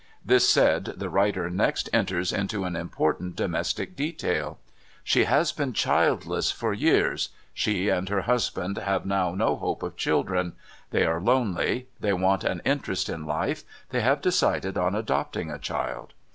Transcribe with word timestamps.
This 0.25 0.49
said, 0.49 0.95
the 0.97 1.11
writer 1.11 1.47
next 1.47 1.87
enters 1.93 2.33
into 2.33 2.63
an 2.65 2.75
important 2.75 3.35
domestic 3.35 3.95
detail. 3.95 4.57
She 5.03 5.25
has 5.25 5.51
been 5.51 5.73
childless 5.73 6.49
for 6.49 6.73
years— 6.73 7.29
she 7.53 7.87
and 7.87 8.09
her 8.09 8.21
husband 8.23 8.77
have 8.79 9.05
now 9.05 9.35
no 9.35 9.55
hope 9.57 9.83
of 9.83 9.95
children; 9.95 10.53
they 10.89 11.05
are 11.05 11.21
lonely; 11.21 11.87
they 11.99 12.13
want 12.13 12.43
an 12.43 12.63
interest 12.65 13.09
in 13.09 13.27
life; 13.27 13.61
they 13.91 14.01
have 14.01 14.21
decided 14.21 14.75
on 14.75 14.95
adopting 14.95 15.51
a 15.51 15.59
child. 15.59 16.13